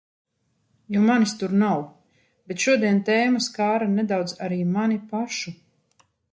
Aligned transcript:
Jo 0.95 1.01
manis 1.09 1.33
tur 1.41 1.53
nav. 1.63 1.83
Bet 2.49 2.65
šodien 2.65 2.99
tēma 3.11 3.43
skāra 3.51 3.93
nedaudz 4.01 4.37
arī 4.49 4.61
mani 4.75 5.01
pašu. 5.15 5.59